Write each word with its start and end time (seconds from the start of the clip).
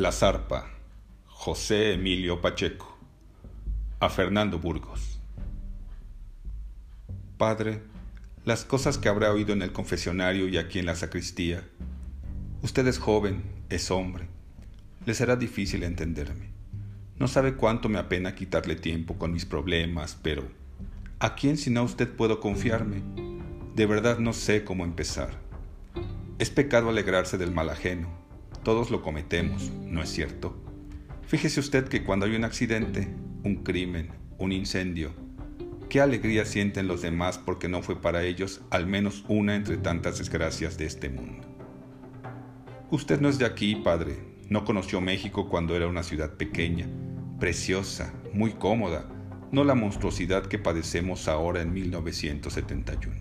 La 0.00 0.12
zarpa, 0.12 0.64
José 1.26 1.92
Emilio 1.92 2.40
Pacheco. 2.40 2.98
A 3.98 4.08
Fernando 4.08 4.58
Burgos. 4.58 5.20
Padre, 7.36 7.82
las 8.46 8.64
cosas 8.64 8.96
que 8.96 9.10
habrá 9.10 9.30
oído 9.30 9.52
en 9.52 9.60
el 9.60 9.72
confesionario 9.72 10.48
y 10.48 10.56
aquí 10.56 10.78
en 10.78 10.86
la 10.86 10.96
sacristía. 10.96 11.68
Usted 12.62 12.86
es 12.86 12.98
joven, 12.98 13.42
es 13.68 13.90
hombre. 13.90 14.26
Le 15.04 15.12
será 15.12 15.36
difícil 15.36 15.82
entenderme. 15.82 16.48
No 17.18 17.28
sabe 17.28 17.56
cuánto 17.56 17.90
me 17.90 17.98
apena 17.98 18.34
quitarle 18.34 18.76
tiempo 18.76 19.18
con 19.18 19.34
mis 19.34 19.44
problemas, 19.44 20.16
pero 20.22 20.48
¿a 21.18 21.34
quién 21.34 21.58
sino 21.58 21.80
a 21.80 21.84
usted 21.84 22.08
puedo 22.08 22.40
confiarme? 22.40 23.02
De 23.74 23.84
verdad 23.84 24.18
no 24.18 24.32
sé 24.32 24.64
cómo 24.64 24.86
empezar. 24.86 25.38
Es 26.38 26.48
pecado 26.48 26.88
alegrarse 26.88 27.36
del 27.36 27.52
mal 27.52 27.68
ajeno. 27.68 28.19
Todos 28.62 28.90
lo 28.90 29.00
cometemos, 29.00 29.70
¿no 29.86 30.02
es 30.02 30.10
cierto? 30.10 30.54
Fíjese 31.26 31.60
usted 31.60 31.88
que 31.88 32.04
cuando 32.04 32.26
hay 32.26 32.36
un 32.36 32.44
accidente, 32.44 33.08
un 33.42 33.62
crimen, 33.62 34.10
un 34.38 34.52
incendio, 34.52 35.14
qué 35.88 36.00
alegría 36.02 36.44
sienten 36.44 36.86
los 36.86 37.00
demás 37.00 37.38
porque 37.38 37.68
no 37.68 37.82
fue 37.82 38.00
para 38.00 38.22
ellos 38.22 38.60
al 38.70 38.86
menos 38.86 39.24
una 39.28 39.56
entre 39.56 39.78
tantas 39.78 40.18
desgracias 40.18 40.76
de 40.76 40.84
este 40.84 41.08
mundo. 41.08 41.48
Usted 42.90 43.20
no 43.20 43.30
es 43.30 43.38
de 43.38 43.46
aquí, 43.46 43.76
padre, 43.76 44.18
no 44.50 44.64
conoció 44.64 45.00
México 45.00 45.48
cuando 45.48 45.74
era 45.74 45.86
una 45.86 46.02
ciudad 46.02 46.34
pequeña, 46.34 46.86
preciosa, 47.38 48.12
muy 48.34 48.52
cómoda, 48.52 49.08
no 49.52 49.64
la 49.64 49.74
monstruosidad 49.74 50.46
que 50.46 50.58
padecemos 50.58 51.28
ahora 51.28 51.62
en 51.62 51.72
1971. 51.72 53.16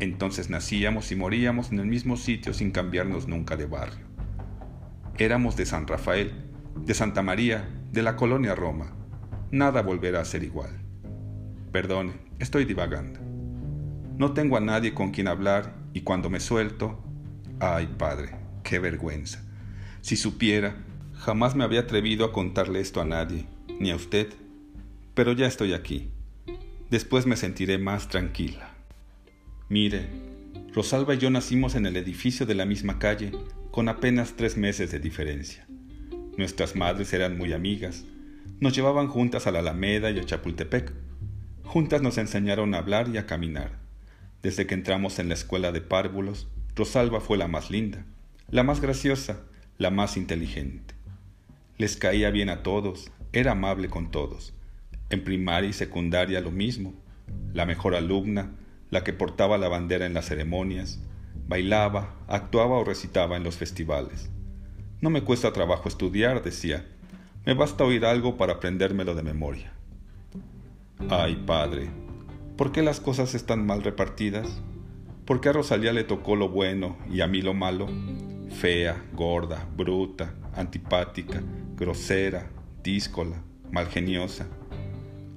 Entonces 0.00 0.50
nacíamos 0.50 1.12
y 1.12 1.16
moríamos 1.16 1.70
en 1.70 1.78
el 1.78 1.86
mismo 1.86 2.16
sitio 2.16 2.52
sin 2.52 2.70
cambiarnos 2.70 3.28
nunca 3.28 3.56
de 3.56 3.66
barrio. 3.66 4.05
Éramos 5.18 5.56
de 5.56 5.64
San 5.64 5.86
Rafael, 5.86 6.30
de 6.84 6.92
Santa 6.92 7.22
María, 7.22 7.66
de 7.90 8.02
la 8.02 8.16
colonia 8.16 8.54
Roma. 8.54 8.92
Nada 9.50 9.80
volverá 9.80 10.20
a 10.20 10.26
ser 10.26 10.42
igual. 10.42 10.70
Perdone, 11.72 12.12
estoy 12.38 12.66
divagando. 12.66 13.18
No 14.18 14.34
tengo 14.34 14.58
a 14.58 14.60
nadie 14.60 14.92
con 14.92 15.12
quien 15.12 15.28
hablar 15.28 15.74
y 15.94 16.02
cuando 16.02 16.28
me 16.28 16.38
suelto, 16.38 17.02
ay 17.60 17.86
padre, 17.96 18.32
qué 18.62 18.78
vergüenza. 18.78 19.42
Si 20.02 20.16
supiera, 20.16 20.84
jamás 21.14 21.56
me 21.56 21.64
había 21.64 21.80
atrevido 21.80 22.26
a 22.26 22.32
contarle 22.32 22.80
esto 22.80 23.00
a 23.00 23.06
nadie, 23.06 23.46
ni 23.80 23.90
a 23.90 23.96
usted. 23.96 24.28
Pero 25.14 25.32
ya 25.32 25.46
estoy 25.46 25.72
aquí. 25.72 26.10
Después 26.90 27.24
me 27.24 27.36
sentiré 27.36 27.78
más 27.78 28.08
tranquila. 28.10 28.74
Mire, 29.70 30.10
Rosalba 30.74 31.14
y 31.14 31.18
yo 31.18 31.30
nacimos 31.30 31.74
en 31.74 31.86
el 31.86 31.96
edificio 31.96 32.44
de 32.44 32.54
la 32.54 32.66
misma 32.66 32.98
calle, 32.98 33.32
con 33.76 33.90
apenas 33.90 34.36
tres 34.36 34.56
meses 34.56 34.90
de 34.90 35.00
diferencia. 35.00 35.66
Nuestras 36.38 36.76
madres 36.76 37.12
eran 37.12 37.36
muy 37.36 37.52
amigas. 37.52 38.06
Nos 38.58 38.74
llevaban 38.74 39.06
juntas 39.06 39.46
a 39.46 39.50
la 39.50 39.58
Alameda 39.58 40.10
y 40.10 40.18
a 40.18 40.24
Chapultepec. 40.24 40.94
Juntas 41.62 42.00
nos 42.00 42.16
enseñaron 42.16 42.74
a 42.74 42.78
hablar 42.78 43.10
y 43.12 43.18
a 43.18 43.26
caminar. 43.26 43.72
Desde 44.42 44.66
que 44.66 44.72
entramos 44.72 45.18
en 45.18 45.28
la 45.28 45.34
escuela 45.34 45.72
de 45.72 45.82
párvulos, 45.82 46.48
Rosalba 46.74 47.20
fue 47.20 47.36
la 47.36 47.48
más 47.48 47.70
linda, 47.70 48.06
la 48.48 48.62
más 48.62 48.80
graciosa, 48.80 49.42
la 49.76 49.90
más 49.90 50.16
inteligente. 50.16 50.94
Les 51.76 51.98
caía 51.98 52.30
bien 52.30 52.48
a 52.48 52.62
todos, 52.62 53.12
era 53.34 53.52
amable 53.52 53.90
con 53.90 54.10
todos. 54.10 54.54
En 55.10 55.22
primaria 55.22 55.68
y 55.68 55.74
secundaria 55.74 56.40
lo 56.40 56.50
mismo. 56.50 56.94
La 57.52 57.66
mejor 57.66 57.94
alumna, 57.94 58.52
la 58.88 59.04
que 59.04 59.12
portaba 59.12 59.58
la 59.58 59.68
bandera 59.68 60.06
en 60.06 60.14
las 60.14 60.28
ceremonias, 60.28 60.98
bailaba, 61.46 62.14
actuaba 62.28 62.76
o 62.76 62.84
recitaba 62.84 63.36
en 63.36 63.44
los 63.44 63.56
festivales. 63.56 64.30
No 65.00 65.10
me 65.10 65.22
cuesta 65.22 65.52
trabajo 65.52 65.88
estudiar, 65.88 66.42
decía. 66.42 66.86
Me 67.44 67.54
basta 67.54 67.84
oír 67.84 68.04
algo 68.04 68.36
para 68.36 68.54
aprendérmelo 68.54 69.14
de 69.14 69.22
memoria. 69.22 69.72
Ay, 71.10 71.36
padre, 71.46 71.88
¿por 72.56 72.72
qué 72.72 72.82
las 72.82 73.00
cosas 73.00 73.34
están 73.34 73.66
mal 73.66 73.82
repartidas? 73.82 74.62
¿Por 75.24 75.40
qué 75.40 75.50
a 75.50 75.52
Rosalía 75.52 75.92
le 75.92 76.04
tocó 76.04 76.36
lo 76.36 76.48
bueno 76.48 76.96
y 77.10 77.20
a 77.20 77.26
mí 77.26 77.42
lo 77.42 77.54
malo? 77.54 77.88
Fea, 78.48 79.04
gorda, 79.12 79.68
bruta, 79.76 80.34
antipática, 80.54 81.42
grosera, 81.76 82.50
díscola, 82.82 83.42
malgeniosa. 83.70 84.48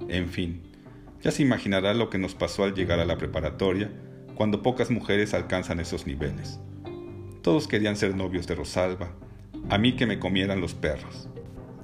En 0.08 0.28
fin, 0.28 0.62
ya 1.22 1.30
se 1.30 1.42
imaginará 1.42 1.92
lo 1.94 2.08
que 2.08 2.18
nos 2.18 2.34
pasó 2.34 2.64
al 2.64 2.74
llegar 2.74 2.98
a 2.98 3.04
la 3.04 3.18
preparatoria, 3.18 3.92
cuando 4.40 4.62
pocas 4.62 4.90
mujeres 4.90 5.34
alcanzan 5.34 5.80
esos 5.80 6.06
niveles. 6.06 6.60
Todos 7.42 7.68
querían 7.68 7.94
ser 7.94 8.16
novios 8.16 8.46
de 8.46 8.54
Rosalba, 8.54 9.12
a 9.68 9.76
mí 9.76 9.96
que 9.96 10.06
me 10.06 10.18
comieran 10.18 10.62
los 10.62 10.72
perros. 10.72 11.28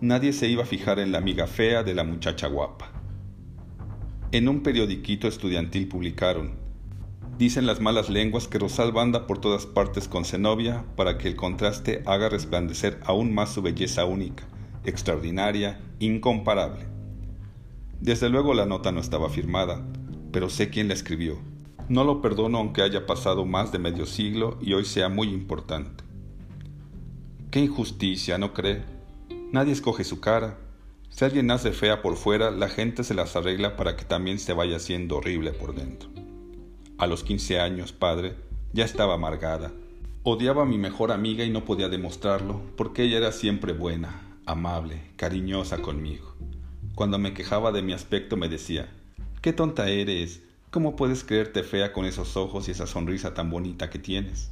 Nadie 0.00 0.32
se 0.32 0.48
iba 0.48 0.62
a 0.62 0.66
fijar 0.66 0.98
en 0.98 1.12
la 1.12 1.18
amiga 1.18 1.46
fea 1.46 1.82
de 1.82 1.92
la 1.92 2.02
muchacha 2.02 2.46
guapa. 2.46 2.92
En 4.32 4.48
un 4.48 4.62
periodiquito 4.62 5.28
estudiantil 5.28 5.86
publicaron, 5.86 6.54
dicen 7.36 7.66
las 7.66 7.80
malas 7.80 8.08
lenguas 8.08 8.48
que 8.48 8.58
Rosalba 8.58 9.02
anda 9.02 9.26
por 9.26 9.38
todas 9.38 9.66
partes 9.66 10.08
con 10.08 10.24
Zenobia 10.24 10.82
para 10.96 11.18
que 11.18 11.28
el 11.28 11.36
contraste 11.36 12.02
haga 12.06 12.30
resplandecer 12.30 13.00
aún 13.04 13.34
más 13.34 13.52
su 13.52 13.60
belleza 13.60 14.06
única, 14.06 14.44
extraordinaria, 14.82 15.78
incomparable. 15.98 16.86
Desde 18.00 18.30
luego 18.30 18.54
la 18.54 18.64
nota 18.64 18.92
no 18.92 19.00
estaba 19.00 19.28
firmada, 19.28 19.86
pero 20.32 20.48
sé 20.48 20.70
quién 20.70 20.88
la 20.88 20.94
escribió. 20.94 21.38
No 21.88 22.02
lo 22.02 22.20
perdono 22.20 22.58
aunque 22.58 22.82
haya 22.82 23.06
pasado 23.06 23.44
más 23.44 23.70
de 23.70 23.78
medio 23.78 24.06
siglo 24.06 24.58
y 24.60 24.72
hoy 24.72 24.84
sea 24.84 25.08
muy 25.08 25.28
importante. 25.28 26.02
Qué 27.52 27.60
injusticia, 27.60 28.38
¿no 28.38 28.52
cree? 28.52 28.82
Nadie 29.52 29.72
escoge 29.72 30.02
su 30.02 30.18
cara. 30.18 30.58
Si 31.10 31.24
alguien 31.24 31.46
nace 31.46 31.70
fea 31.70 32.02
por 32.02 32.16
fuera, 32.16 32.50
la 32.50 32.68
gente 32.68 33.04
se 33.04 33.14
las 33.14 33.36
arregla 33.36 33.76
para 33.76 33.96
que 33.96 34.04
también 34.04 34.40
se 34.40 34.52
vaya 34.52 34.80
siendo 34.80 35.18
horrible 35.18 35.52
por 35.52 35.76
dentro. 35.76 36.10
A 36.98 37.06
los 37.06 37.22
15 37.22 37.60
años, 37.60 37.92
padre, 37.92 38.34
ya 38.72 38.84
estaba 38.84 39.14
amargada. 39.14 39.72
Odiaba 40.24 40.62
a 40.62 40.66
mi 40.66 40.78
mejor 40.78 41.12
amiga 41.12 41.44
y 41.44 41.50
no 41.50 41.64
podía 41.64 41.88
demostrarlo, 41.88 42.62
porque 42.76 43.04
ella 43.04 43.18
era 43.18 43.30
siempre 43.30 43.72
buena, 43.72 44.38
amable, 44.44 45.02
cariñosa 45.14 45.78
conmigo. 45.78 46.34
Cuando 46.96 47.18
me 47.20 47.32
quejaba 47.32 47.70
de 47.70 47.82
mi 47.82 47.92
aspecto 47.92 48.36
me 48.36 48.48
decía, 48.48 48.92
Qué 49.40 49.52
tonta 49.52 49.88
eres, 49.88 50.42
¿cómo 50.76 50.94
puedes 50.94 51.24
creerte 51.24 51.62
fea 51.62 51.94
con 51.94 52.04
esos 52.04 52.36
ojos 52.36 52.68
y 52.68 52.72
esa 52.72 52.86
sonrisa 52.86 53.32
tan 53.32 53.48
bonita 53.48 53.88
que 53.88 53.98
tienes? 53.98 54.50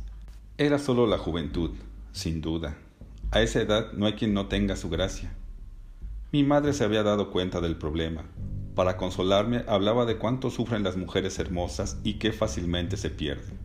Era 0.57 0.79
solo 0.79 1.07
la 1.07 1.19
juventud, 1.19 1.73
sin 2.13 2.41
duda, 2.41 2.79
a 3.31 3.43
esa 3.43 3.61
edad 3.61 3.93
no 3.93 4.07
hay 4.07 4.15
quien 4.15 4.33
no 4.33 4.47
tenga 4.47 4.75
su 4.75 4.89
gracia. 4.89 5.35
Mi 6.33 6.43
madre 6.43 6.73
se 6.73 6.83
había 6.83 7.03
dado 7.03 7.31
cuenta 7.31 7.61
del 7.61 7.77
problema. 7.77 8.25
Para 8.75 8.97
consolarme 8.97 9.65
hablaba 9.69 10.07
de 10.07 10.17
cuánto 10.17 10.49
sufren 10.49 10.83
las 10.83 10.97
mujeres 10.97 11.39
hermosas 11.39 11.99
y 12.05 12.15
qué 12.15 12.33
fácilmente 12.33 12.97
se 12.97 13.11
pierden. 13.11 13.59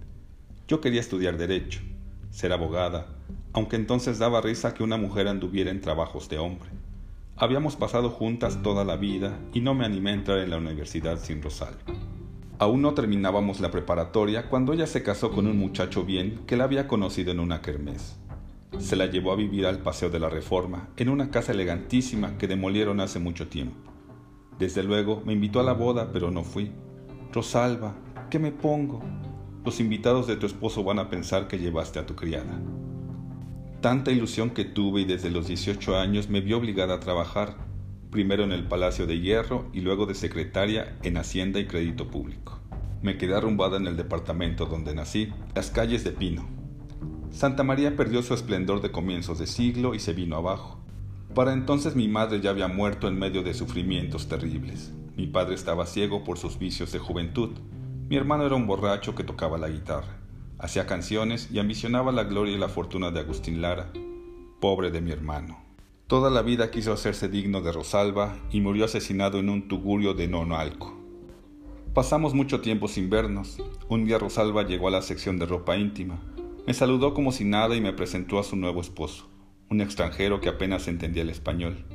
Yo 0.68 0.82
quería 0.82 1.00
estudiar 1.00 1.38
derecho, 1.38 1.80
ser 2.30 2.52
abogada, 2.52 3.08
aunque 3.54 3.78
entonces 3.78 4.20
daba 4.20 4.42
risa 4.42 4.74
que 4.74 4.84
una 4.84 4.98
mujer 4.98 5.30
anduviera 5.30 5.72
en 5.72 5.80
trabajos 5.80 6.28
de 6.28 6.40
hombre. 6.40 6.72
Habíamos 7.38 7.78
pasado 7.78 8.10
juntas 8.10 8.62
toda 8.62 8.84
la 8.84 8.98
vida 8.98 9.40
y 9.54 9.62
no 9.62 9.76
me 9.76 9.86
animé 9.86 10.10
a 10.10 10.16
entrar 10.16 10.40
en 10.40 10.50
la 10.50 10.58
universidad 10.58 11.20
sin 11.20 11.42
Rosalba. 11.42 12.09
Aún 12.62 12.82
no 12.82 12.94
terminábamos 12.94 13.62
la 13.62 13.72
preparatoria 13.72 14.50
cuando 14.50 14.74
ella 14.74 14.86
se 14.86 15.02
casó 15.02 15.32
con 15.32 15.48
un 15.48 15.58
muchacho 15.58 16.04
bien 16.04 16.42
que 16.46 16.58
la 16.58 16.66
había 16.66 16.90
conocido 16.90 17.32
en 17.32 17.40
una 17.40 17.62
kermés. 17.62 18.18
Se 18.80 18.98
la 18.98 19.06
llevó 19.06 19.32
a 19.32 19.38
vivir 19.38 19.66
al 19.66 19.80
Paseo 19.80 20.10
de 20.10 20.20
la 20.20 20.30
Reforma, 20.30 20.90
en 20.98 21.08
una 21.08 21.32
casa 21.32 21.54
elegantísima 21.54 22.38
que 22.38 22.50
demolieron 22.50 23.00
hace 23.00 23.18
mucho 23.18 23.48
tiempo. 23.48 23.78
Desde 24.60 24.84
luego 24.84 25.24
me 25.26 25.32
invitó 25.32 25.62
a 25.62 25.64
la 25.64 25.72
boda, 25.72 26.12
pero 26.12 26.32
no 26.32 26.44
fui. 26.44 26.74
Rosalba, 27.32 27.96
¿qué 28.30 28.40
me 28.40 28.52
pongo? 28.52 29.02
Los 29.64 29.80
invitados 29.80 30.28
de 30.28 30.36
tu 30.36 30.46
esposo 30.46 30.84
van 30.84 31.00
a 31.00 31.10
pensar 31.10 31.48
que 31.48 31.60
llevaste 31.60 31.98
a 31.98 32.06
tu 32.06 32.18
criada. 32.18 32.60
Tanta 33.80 34.12
ilusión 34.12 34.50
que 34.50 34.66
tuve 34.66 35.00
y 35.02 35.06
desde 35.06 35.30
los 35.30 35.48
18 35.48 35.96
años 35.96 36.28
me 36.28 36.42
vi 36.42 36.52
obligada 36.52 36.96
a 36.96 37.00
trabajar, 37.00 37.69
primero 38.12 38.44
en 38.44 38.52
el 38.52 38.68
Palacio 38.68 39.08
de 39.08 39.20
Hierro 39.20 39.70
y 39.74 39.82
luego 39.82 40.06
de 40.06 40.16
secretaria 40.16 40.98
en 41.04 41.18
Hacienda 41.18 41.60
y 41.60 41.68
Crédito 41.68 42.10
Público. 42.10 42.60
Me 43.02 43.18
quedé 43.18 43.36
arrumbada 43.36 43.78
en 43.78 43.88
el 43.88 43.98
departamento 43.98 44.66
donde 44.66 44.94
nací, 44.94 45.32
las 45.56 45.72
calles 45.72 46.04
de 46.04 46.12
Pino, 46.12 46.60
Santa 47.32 47.64
María 47.64 47.96
perdió 47.96 48.24
su 48.24 48.34
esplendor 48.34 48.82
de 48.82 48.92
comienzos 48.92 49.38
de 49.38 49.46
siglo 49.46 49.94
y 49.94 50.00
se 50.00 50.14
vino 50.14 50.36
abajo. 50.36 50.80
Para 51.36 51.54
entonces 51.54 51.96
mi 51.96 52.08
madre 52.08 52.42
ya 52.42 52.50
había 52.50 52.68
muerto 52.68 53.08
en 53.08 53.20
medio 53.20 53.44
de 53.44 53.54
sufrimientos 53.54 54.28
terribles. 54.28 54.92
Mi 55.16 55.28
padre 55.28 55.54
estaba 55.54 55.86
ciego 55.86 56.24
por 56.24 56.40
sus 56.40 56.58
vicios 56.58 56.92
de 56.92 57.00
juventud. 57.00 57.52
Mi 58.10 58.16
hermano 58.16 58.46
era 58.46 58.56
un 58.56 58.66
borracho 58.66 59.14
que 59.14 59.24
tocaba 59.24 59.60
la 59.60 59.70
guitarra, 59.70 60.18
hacía 60.58 60.88
canciones 60.88 61.50
y 61.52 61.60
ambicionaba 61.60 62.12
la 62.12 62.24
gloria 62.24 62.56
y 62.56 62.60
la 62.60 62.68
fortuna 62.68 63.12
de 63.12 63.20
Agustín 63.20 63.62
Lara. 63.62 63.92
Pobre 64.60 64.90
de 64.90 65.02
mi 65.02 65.12
hermano. 65.12 65.69
Toda 66.10 66.32
la 66.32 66.42
vida 66.42 66.72
quiso 66.72 66.92
hacerse 66.92 67.30
digno 67.30 67.62
de 67.62 67.72
Rosalba 67.72 68.36
y 68.52 68.62
murió 68.62 68.86
asesinado 68.86 69.38
en 69.38 69.48
un 69.48 69.68
tugurio 69.68 70.16
de 70.16 70.28
Nonoalco. 70.28 70.98
Pasamos 71.94 72.34
mucho 72.34 72.62
tiempo 72.62 72.88
sin 72.88 73.12
vernos. 73.12 73.62
Un 73.90 74.06
día 74.06 74.18
Rosalba 74.18 74.64
llegó 74.64 74.88
a 74.88 74.92
la 74.92 75.04
sección 75.04 75.38
de 75.38 75.46
ropa 75.46 75.78
íntima. 75.78 76.20
Me 76.66 76.74
saludó 76.74 77.14
como 77.14 77.32
si 77.32 77.46
nada 77.46 77.76
y 77.76 77.82
me 77.82 77.94
presentó 77.94 78.40
a 78.40 78.44
su 78.44 78.56
nuevo 78.56 78.82
esposo, 78.82 79.30
un 79.70 79.82
extranjero 79.82 80.42
que 80.42 80.50
apenas 80.50 80.88
entendía 80.88 81.22
el 81.22 81.30
español. 81.30 81.86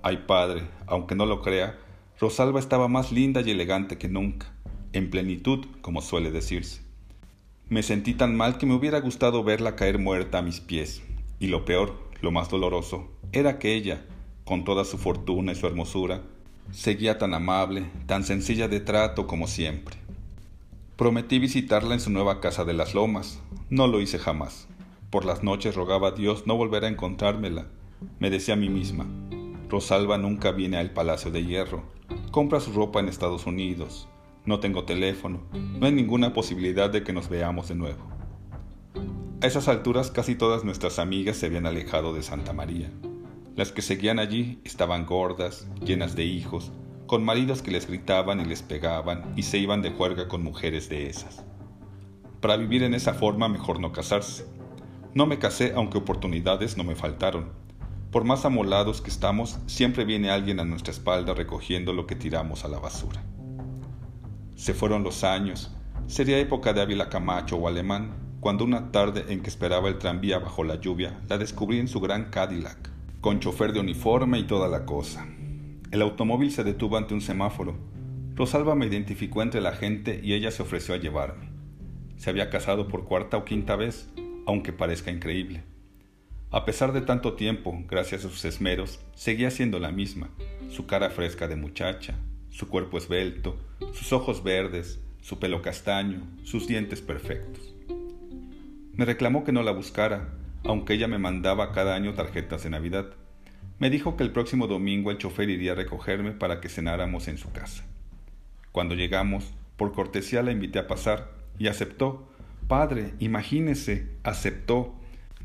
Ay 0.00 0.26
padre, 0.28 0.68
aunque 0.86 1.16
no 1.16 1.26
lo 1.26 1.42
crea, 1.42 1.76
Rosalba 2.20 2.60
estaba 2.60 2.86
más 2.86 3.10
linda 3.10 3.40
y 3.40 3.50
elegante 3.50 3.98
que 3.98 4.06
nunca, 4.06 4.54
en 4.92 5.10
plenitud, 5.10 5.66
como 5.80 6.02
suele 6.02 6.30
decirse. 6.30 6.82
Me 7.68 7.82
sentí 7.82 8.14
tan 8.14 8.36
mal 8.36 8.58
que 8.58 8.66
me 8.66 8.74
hubiera 8.74 9.00
gustado 9.00 9.42
verla 9.42 9.74
caer 9.74 9.98
muerta 9.98 10.38
a 10.38 10.42
mis 10.42 10.60
pies, 10.60 11.02
y 11.40 11.48
lo 11.48 11.64
peor, 11.64 12.10
lo 12.20 12.30
más 12.30 12.48
doloroso, 12.48 13.10
era 13.32 13.58
que 13.58 13.74
ella, 13.74 14.04
con 14.44 14.64
toda 14.64 14.84
su 14.84 14.98
fortuna 14.98 15.52
y 15.52 15.54
su 15.54 15.66
hermosura, 15.66 16.22
seguía 16.72 17.18
tan 17.18 17.34
amable, 17.34 17.86
tan 18.06 18.24
sencilla 18.24 18.66
de 18.66 18.80
trato 18.80 19.26
como 19.26 19.46
siempre. 19.46 19.96
Prometí 20.96 21.38
visitarla 21.38 21.94
en 21.94 22.00
su 22.00 22.10
nueva 22.10 22.40
casa 22.40 22.64
de 22.64 22.74
las 22.74 22.94
lomas. 22.94 23.40
No 23.70 23.86
lo 23.86 24.00
hice 24.00 24.18
jamás. 24.18 24.68
Por 25.10 25.24
las 25.24 25.42
noches 25.42 25.74
rogaba 25.74 26.08
a 26.08 26.12
Dios 26.12 26.46
no 26.46 26.56
volver 26.56 26.84
a 26.84 26.88
encontrármela. 26.88 27.66
Me 28.18 28.30
decía 28.30 28.54
a 28.54 28.56
mí 28.56 28.68
misma, 28.68 29.06
Rosalba 29.68 30.18
nunca 30.18 30.50
viene 30.50 30.76
al 30.76 30.90
Palacio 30.90 31.30
de 31.30 31.44
Hierro. 31.44 31.84
Compra 32.32 32.60
su 32.60 32.72
ropa 32.72 33.00
en 33.00 33.08
Estados 33.08 33.46
Unidos. 33.46 34.08
No 34.44 34.58
tengo 34.60 34.84
teléfono. 34.84 35.40
No 35.52 35.86
hay 35.86 35.92
ninguna 35.92 36.32
posibilidad 36.32 36.90
de 36.90 37.04
que 37.04 37.12
nos 37.12 37.28
veamos 37.28 37.68
de 37.68 37.76
nuevo. 37.76 38.10
A 39.42 39.46
esas 39.46 39.68
alturas 39.68 40.10
casi 40.10 40.34
todas 40.34 40.64
nuestras 40.64 40.98
amigas 40.98 41.36
se 41.36 41.46
habían 41.46 41.66
alejado 41.66 42.12
de 42.12 42.22
Santa 42.22 42.52
María. 42.52 42.90
Las 43.60 43.72
que 43.72 43.82
seguían 43.82 44.18
allí 44.18 44.58
estaban 44.64 45.04
gordas, 45.04 45.68
llenas 45.84 46.16
de 46.16 46.24
hijos, 46.24 46.72
con 47.06 47.22
maridos 47.22 47.60
que 47.60 47.70
les 47.70 47.86
gritaban 47.86 48.40
y 48.40 48.46
les 48.46 48.62
pegaban 48.62 49.34
y 49.36 49.42
se 49.42 49.58
iban 49.58 49.82
de 49.82 49.90
juerga 49.90 50.28
con 50.28 50.42
mujeres 50.42 50.88
de 50.88 51.10
esas. 51.10 51.44
Para 52.40 52.56
vivir 52.56 52.82
en 52.84 52.94
esa 52.94 53.12
forma 53.12 53.50
mejor 53.50 53.78
no 53.78 53.92
casarse. 53.92 54.46
No 55.12 55.26
me 55.26 55.38
casé 55.38 55.74
aunque 55.76 55.98
oportunidades 55.98 56.78
no 56.78 56.84
me 56.84 56.94
faltaron. 56.94 57.50
Por 58.10 58.24
más 58.24 58.46
amolados 58.46 59.02
que 59.02 59.10
estamos, 59.10 59.58
siempre 59.66 60.06
viene 60.06 60.30
alguien 60.30 60.58
a 60.58 60.64
nuestra 60.64 60.94
espalda 60.94 61.34
recogiendo 61.34 61.92
lo 61.92 62.06
que 62.06 62.16
tiramos 62.16 62.64
a 62.64 62.68
la 62.68 62.78
basura. 62.78 63.22
Se 64.56 64.72
fueron 64.72 65.02
los 65.02 65.22
años. 65.22 65.70
Sería 66.06 66.38
época 66.38 66.72
de 66.72 66.80
Ávila 66.80 67.10
Camacho 67.10 67.56
o 67.56 67.68
Alemán, 67.68 68.14
cuando 68.40 68.64
una 68.64 68.90
tarde 68.90 69.26
en 69.28 69.42
que 69.42 69.50
esperaba 69.50 69.90
el 69.90 69.98
tranvía 69.98 70.38
bajo 70.38 70.64
la 70.64 70.76
lluvia, 70.76 71.20
la 71.28 71.36
descubrí 71.36 71.78
en 71.78 71.88
su 71.88 72.00
gran 72.00 72.30
Cadillac, 72.30 72.90
con 73.20 73.38
chofer 73.40 73.72
de 73.72 73.80
uniforme 73.80 74.38
y 74.38 74.44
toda 74.44 74.68
la 74.68 74.86
cosa. 74.86 75.26
El 75.90 76.02
automóvil 76.02 76.52
se 76.52 76.64
detuvo 76.64 76.96
ante 76.96 77.12
un 77.12 77.20
semáforo. 77.20 77.76
Rosalba 78.34 78.74
me 78.74 78.86
identificó 78.86 79.42
entre 79.42 79.60
la 79.60 79.72
gente 79.72 80.20
y 80.22 80.32
ella 80.32 80.50
se 80.50 80.62
ofreció 80.62 80.94
a 80.94 80.98
llevarme. 80.98 81.50
Se 82.16 82.30
había 82.30 82.48
casado 82.48 82.88
por 82.88 83.04
cuarta 83.04 83.36
o 83.36 83.44
quinta 83.44 83.76
vez, 83.76 84.08
aunque 84.46 84.72
parezca 84.72 85.10
increíble. 85.10 85.64
A 86.50 86.64
pesar 86.64 86.92
de 86.92 87.02
tanto 87.02 87.34
tiempo, 87.34 87.78
gracias 87.86 88.24
a 88.24 88.28
sus 88.28 88.44
esmeros, 88.44 89.00
seguía 89.14 89.50
siendo 89.50 89.78
la 89.78 89.92
misma, 89.92 90.30
su 90.70 90.86
cara 90.86 91.10
fresca 91.10 91.46
de 91.46 91.56
muchacha, 91.56 92.14
su 92.48 92.68
cuerpo 92.68 92.96
esbelto, 92.96 93.56
sus 93.92 94.12
ojos 94.12 94.42
verdes, 94.42 95.00
su 95.20 95.38
pelo 95.38 95.60
castaño, 95.60 96.22
sus 96.42 96.66
dientes 96.66 97.02
perfectos. 97.02 97.74
Me 98.94 99.04
reclamó 99.04 99.44
que 99.44 99.52
no 99.52 99.62
la 99.62 99.72
buscara, 99.72 100.39
aunque 100.64 100.94
ella 100.94 101.08
me 101.08 101.18
mandaba 101.18 101.72
cada 101.72 101.94
año 101.94 102.14
tarjetas 102.14 102.62
de 102.64 102.70
Navidad. 102.70 103.06
Me 103.78 103.90
dijo 103.90 104.16
que 104.16 104.24
el 104.24 104.30
próximo 104.30 104.66
domingo 104.66 105.10
el 105.10 105.18
chofer 105.18 105.48
iría 105.48 105.72
a 105.72 105.76
recogerme 105.76 106.32
para 106.32 106.60
que 106.60 106.68
cenáramos 106.68 107.28
en 107.28 107.38
su 107.38 107.50
casa. 107.50 107.84
Cuando 108.72 108.94
llegamos, 108.94 109.52
por 109.76 109.92
cortesía 109.92 110.42
la 110.42 110.52
invité 110.52 110.78
a 110.78 110.86
pasar 110.86 111.30
y 111.58 111.68
aceptó. 111.68 112.28
Padre, 112.68 113.14
imagínese, 113.18 114.08
aceptó. 114.22 114.94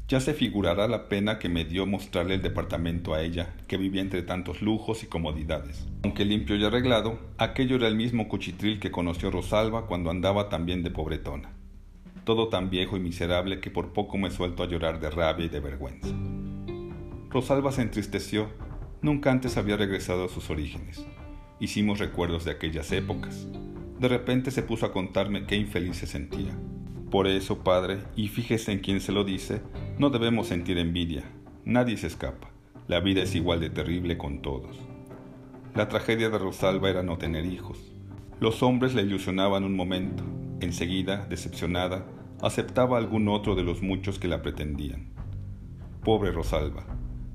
Ya 0.07 0.19
se 0.19 0.33
figurará 0.33 0.87
la 0.87 1.09
pena 1.09 1.39
que 1.39 1.49
me 1.49 1.65
dio 1.65 1.87
mostrarle 1.87 2.35
el 2.35 2.43
departamento 2.43 3.15
a 3.15 3.23
ella, 3.23 3.55
que 3.67 3.77
vivía 3.77 4.01
entre 4.01 4.21
tantos 4.21 4.61
lujos 4.61 5.01
y 5.01 5.07
comodidades. 5.07 5.87
Aunque 6.03 6.25
limpio 6.25 6.55
y 6.57 6.63
arreglado, 6.63 7.19
aquello 7.39 7.77
era 7.77 7.87
el 7.87 7.95
mismo 7.95 8.27
cuchitril 8.27 8.79
que 8.79 8.91
conoció 8.91 9.31
Rosalba 9.31 9.87
cuando 9.87 10.11
andaba 10.11 10.49
también 10.49 10.83
de 10.83 10.91
pobretona. 10.91 11.49
Todo 12.25 12.49
tan 12.49 12.71
viejo 12.71 12.97
y 12.97 12.99
miserable 12.99 13.59
que 13.59 13.69
por 13.69 13.93
poco 13.93 14.17
me 14.17 14.31
suelto 14.31 14.63
a 14.63 14.67
llorar 14.67 14.99
de 14.99 15.11
rabia 15.11 15.45
y 15.45 15.49
de 15.49 15.59
vergüenza. 15.59 16.09
Rosalba 17.29 17.71
se 17.71 17.83
entristeció. 17.83 18.47
Nunca 19.03 19.29
antes 19.29 19.57
había 19.57 19.77
regresado 19.77 20.25
a 20.25 20.29
sus 20.29 20.49
orígenes. 20.49 21.05
Hicimos 21.59 21.99
recuerdos 21.99 22.43
de 22.43 22.51
aquellas 22.51 22.91
épocas. 22.91 23.47
De 23.99 24.07
repente 24.07 24.49
se 24.49 24.63
puso 24.63 24.87
a 24.87 24.91
contarme 24.91 25.45
qué 25.45 25.55
infeliz 25.55 25.97
se 25.97 26.07
sentía. 26.07 26.57
Por 27.11 27.27
eso, 27.27 27.63
padre, 27.63 27.99
y 28.15 28.27
fíjese 28.27 28.71
en 28.71 28.79
quién 28.79 29.01
se 29.01 29.11
lo 29.11 29.23
dice, 29.23 29.61
no 29.99 30.09
debemos 30.09 30.47
sentir 30.47 30.79
envidia. 30.79 31.23
Nadie 31.63 31.95
se 31.95 32.07
escapa. 32.07 32.49
La 32.87 33.01
vida 33.01 33.21
es 33.21 33.35
igual 33.35 33.59
de 33.59 33.69
terrible 33.69 34.17
con 34.17 34.41
todos. 34.41 34.79
La 35.75 35.89
tragedia 35.89 36.29
de 36.31 36.39
Rosalba 36.39 36.89
era 36.89 37.03
no 37.03 37.19
tener 37.19 37.45
hijos. 37.45 37.93
Los 38.39 38.63
hombres 38.63 38.95
la 38.95 39.01
ilusionaban 39.01 39.63
un 39.63 39.75
momento. 39.75 40.23
Enseguida, 40.59 41.25
decepcionada, 41.29 42.05
aceptaba 42.41 42.97
algún 42.97 43.27
otro 43.27 43.55
de 43.55 43.63
los 43.63 43.81
muchos 43.81 44.19
que 44.19 44.27
la 44.27 44.41
pretendían. 44.41 45.13
Pobre 46.03 46.31
Rosalba, 46.31 46.85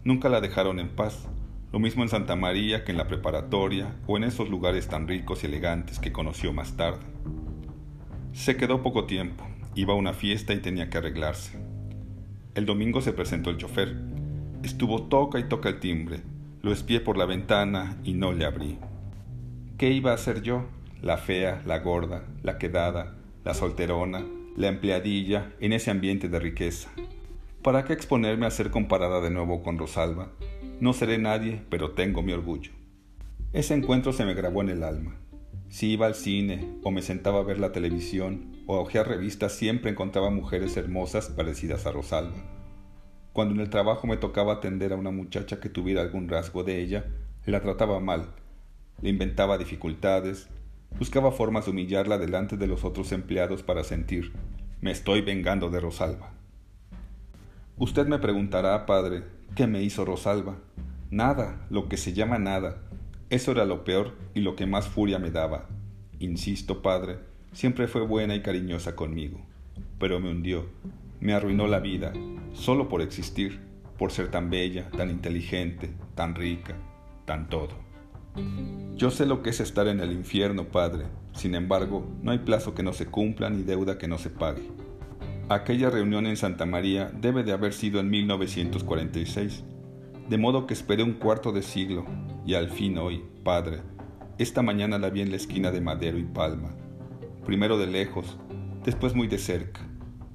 Nunca 0.02 0.30
la 0.30 0.40
dejaron 0.40 0.78
en 0.78 0.88
paz, 0.88 1.28
lo 1.72 1.78
mismo 1.78 2.02
en 2.02 2.08
Santa 2.08 2.34
María 2.34 2.84
que 2.84 2.92
en 2.92 2.96
la 2.96 3.06
preparatoria 3.06 3.96
o 4.06 4.16
en 4.16 4.24
esos 4.24 4.48
lugares 4.48 4.88
tan 4.88 5.06
ricos 5.06 5.42
y 5.42 5.46
elegantes 5.46 5.98
que 5.98 6.10
conoció 6.10 6.54
más 6.54 6.74
tarde. 6.78 7.04
Se 8.32 8.56
quedó 8.56 8.82
poco 8.82 9.04
tiempo, 9.04 9.46
iba 9.74 9.92
a 9.92 9.96
una 9.96 10.14
fiesta 10.14 10.54
y 10.54 10.60
tenía 10.60 10.88
que 10.88 10.96
arreglarse. 10.96 11.58
El 12.54 12.64
domingo 12.64 13.02
se 13.02 13.12
presentó 13.12 13.50
el 13.50 13.58
chofer. 13.58 13.94
Estuvo 14.62 15.02
toca 15.02 15.38
y 15.38 15.48
toca 15.48 15.68
el 15.68 15.80
timbre. 15.80 16.22
Lo 16.62 16.72
espié 16.72 17.00
por 17.00 17.18
la 17.18 17.26
ventana 17.26 17.98
y 18.02 18.14
no 18.14 18.32
le 18.32 18.46
abrí. 18.46 18.78
¿Qué 19.76 19.90
iba 19.90 20.12
a 20.12 20.14
hacer 20.14 20.40
yo? 20.40 20.64
La 21.02 21.16
fea, 21.16 21.62
la 21.66 21.78
gorda, 21.78 22.24
la 22.42 22.58
quedada, 22.58 23.16
la 23.44 23.54
solterona, 23.54 24.24
la 24.56 24.68
empleadilla 24.68 25.52
en 25.60 25.72
ese 25.72 25.90
ambiente 25.90 26.28
de 26.28 26.38
riqueza, 26.38 26.90
¿Para 27.62 27.84
qué 27.84 27.92
exponerme 27.92 28.46
a 28.46 28.50
ser 28.50 28.70
comparada 28.70 29.20
de 29.20 29.28
nuevo 29.28 29.62
con 29.62 29.76
Rosalba? 29.76 30.32
No 30.80 30.94
seré 30.94 31.18
nadie, 31.18 31.60
pero 31.68 31.90
tengo 31.90 32.22
mi 32.22 32.32
orgullo. 32.32 32.72
Ese 33.52 33.74
encuentro 33.74 34.14
se 34.14 34.24
me 34.24 34.32
grabó 34.32 34.62
en 34.62 34.70
el 34.70 34.82
alma. 34.82 35.18
Si 35.68 35.90
iba 35.90 36.06
al 36.06 36.14
cine, 36.14 36.78
o 36.82 36.90
me 36.90 37.02
sentaba 37.02 37.40
a 37.40 37.42
ver 37.42 37.60
la 37.60 37.72
televisión, 37.72 38.56
o 38.66 38.76
a 38.76 38.80
hojear 38.80 39.08
revistas, 39.08 39.52
siempre 39.52 39.90
encontraba 39.90 40.30
mujeres 40.30 40.74
hermosas 40.78 41.28
parecidas 41.28 41.84
a 41.84 41.92
Rosalba. 41.92 42.38
Cuando 43.34 43.54
en 43.54 43.60
el 43.60 43.68
trabajo 43.68 44.06
me 44.06 44.16
tocaba 44.16 44.54
atender 44.54 44.94
a 44.94 44.96
una 44.96 45.10
muchacha 45.10 45.60
que 45.60 45.68
tuviera 45.68 46.00
algún 46.00 46.30
rasgo 46.30 46.64
de 46.64 46.80
ella, 46.80 47.04
la 47.44 47.60
trataba 47.60 48.00
mal, 48.00 48.30
le 49.02 49.10
inventaba 49.10 49.58
dificultades, 49.58 50.48
buscaba 50.98 51.32
formas 51.32 51.64
de 51.64 51.70
humillarla 51.70 52.18
delante 52.18 52.56
de 52.56 52.66
los 52.66 52.84
otros 52.84 53.12
empleados 53.12 53.62
para 53.62 53.84
sentir, 53.84 54.32
me 54.80 54.90
estoy 54.90 55.20
vengando 55.20 55.70
de 55.70 55.80
Rosalba. 55.80 56.32
Usted 57.76 58.06
me 58.06 58.18
preguntará, 58.18 58.86
padre, 58.86 59.24
¿qué 59.54 59.66
me 59.66 59.82
hizo 59.82 60.04
Rosalba? 60.04 60.58
Nada, 61.10 61.66
lo 61.70 61.88
que 61.88 61.96
se 61.96 62.12
llama 62.12 62.38
nada. 62.38 62.82
Eso 63.30 63.52
era 63.52 63.64
lo 63.64 63.84
peor 63.84 64.16
y 64.34 64.40
lo 64.40 64.56
que 64.56 64.66
más 64.66 64.88
furia 64.88 65.18
me 65.18 65.30
daba. 65.30 65.68
Insisto, 66.18 66.82
padre, 66.82 67.18
siempre 67.52 67.88
fue 67.88 68.02
buena 68.02 68.34
y 68.34 68.42
cariñosa 68.42 68.94
conmigo, 68.96 69.40
pero 69.98 70.20
me 70.20 70.30
hundió, 70.30 70.66
me 71.20 71.32
arruinó 71.32 71.66
la 71.66 71.80
vida, 71.80 72.12
solo 72.52 72.88
por 72.88 73.02
existir, 73.02 73.60
por 73.98 74.12
ser 74.12 74.30
tan 74.30 74.50
bella, 74.50 74.90
tan 74.90 75.10
inteligente, 75.10 75.90
tan 76.14 76.34
rica, 76.34 76.76
tan 77.24 77.48
todo. 77.48 77.89
Yo 78.96 79.10
sé 79.10 79.26
lo 79.26 79.42
que 79.42 79.50
es 79.50 79.60
estar 79.60 79.88
en 79.88 80.00
el 80.00 80.12
infierno, 80.12 80.64
padre, 80.64 81.04
sin 81.32 81.54
embargo, 81.54 82.06
no 82.22 82.32
hay 82.32 82.38
plazo 82.38 82.74
que 82.74 82.82
no 82.82 82.92
se 82.92 83.06
cumpla 83.06 83.48
ni 83.48 83.62
deuda 83.62 83.96
que 83.96 84.08
no 84.08 84.18
se 84.18 84.30
pague. 84.30 84.68
Aquella 85.48 85.90
reunión 85.90 86.26
en 86.26 86.36
Santa 86.36 86.66
María 86.66 87.10
debe 87.10 87.42
de 87.42 87.52
haber 87.52 87.72
sido 87.72 87.98
en 87.98 88.10
1946, 88.10 89.64
de 90.28 90.38
modo 90.38 90.66
que 90.66 90.74
esperé 90.74 91.02
un 91.02 91.14
cuarto 91.14 91.50
de 91.50 91.62
siglo 91.62 92.04
y 92.46 92.54
al 92.54 92.68
fin 92.68 92.98
hoy, 92.98 93.24
padre, 93.42 93.80
esta 94.38 94.62
mañana 94.62 94.98
la 94.98 95.10
vi 95.10 95.22
en 95.22 95.30
la 95.30 95.36
esquina 95.36 95.70
de 95.70 95.80
Madero 95.80 96.18
y 96.18 96.24
Palma, 96.24 96.70
primero 97.44 97.78
de 97.78 97.86
lejos, 97.86 98.38
después 98.84 99.14
muy 99.14 99.28
de 99.28 99.38
cerca. 99.38 99.80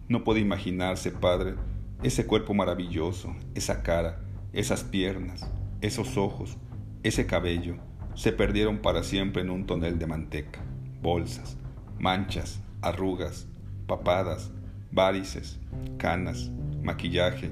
No 0.07 0.23
puede 0.23 0.39
imaginarse, 0.39 1.11
padre, 1.11 1.55
ese 2.03 2.25
cuerpo 2.25 2.53
maravilloso, 2.53 3.35
esa 3.55 3.83
cara, 3.83 4.21
esas 4.53 4.83
piernas, 4.83 5.49
esos 5.81 6.17
ojos, 6.17 6.57
ese 7.03 7.25
cabello, 7.25 7.77
se 8.15 8.31
perdieron 8.31 8.79
para 8.79 9.03
siempre 9.03 9.41
en 9.41 9.49
un 9.49 9.65
tonel 9.65 9.99
de 9.99 10.07
manteca, 10.07 10.61
bolsas, 11.01 11.57
manchas, 11.99 12.61
arrugas, 12.81 13.47
papadas, 13.87 14.51
varices, 14.91 15.59
canas, 15.97 16.49
maquillaje, 16.81 17.51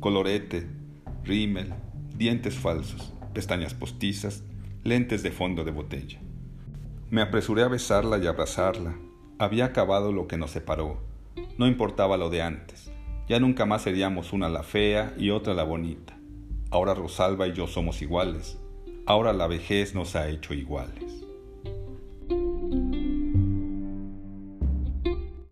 colorete, 0.00 0.66
rímel, 1.24 1.74
dientes 2.16 2.56
falsos, 2.56 3.12
pestañas 3.34 3.74
postizas, 3.74 4.42
lentes 4.82 5.22
de 5.22 5.30
fondo 5.30 5.64
de 5.64 5.72
botella. 5.72 6.18
Me 7.10 7.20
apresuré 7.20 7.62
a 7.62 7.68
besarla 7.68 8.18
y 8.18 8.26
abrazarla. 8.26 8.96
Había 9.38 9.66
acabado 9.66 10.12
lo 10.12 10.26
que 10.26 10.36
nos 10.36 10.50
separó. 10.50 11.00
No 11.58 11.66
importaba 11.66 12.16
lo 12.16 12.30
de 12.30 12.42
antes. 12.42 12.90
Ya 13.28 13.40
nunca 13.40 13.66
más 13.66 13.82
seríamos 13.82 14.32
una 14.32 14.48
la 14.48 14.62
fea 14.62 15.14
y 15.18 15.30
otra 15.30 15.54
la 15.54 15.64
bonita. 15.64 16.16
Ahora 16.70 16.94
Rosalba 16.94 17.46
y 17.46 17.52
yo 17.52 17.66
somos 17.66 18.02
iguales. 18.02 18.58
Ahora 19.08 19.32
la 19.32 19.46
vejez 19.46 19.94
nos 19.94 20.14
ha 20.16 20.28
hecho 20.28 20.52
iguales. 20.52 21.27